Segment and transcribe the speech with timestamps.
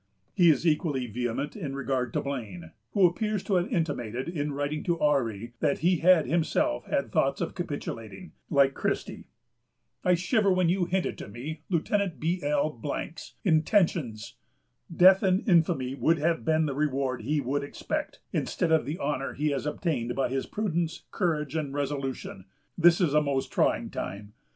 [0.33, 4.83] He is equally vehement in regard to Blane, who appears to have intimated, in writing
[4.85, 9.27] to Ourry, that he had himself had thoughts of capitulating, like Christie.
[10.03, 14.37] "I shivered when you hinted to me Lieutenant Bl————'s intentions.
[14.91, 19.35] Death and infamy would have been the reward he would expect, instead of the honor
[19.35, 22.45] he has obtained by his prudence, courage, and resolution....
[22.75, 24.33] This is a most trying time....